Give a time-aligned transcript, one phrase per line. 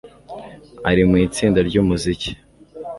[0.89, 2.31] Ari mu itsinda ryumuziki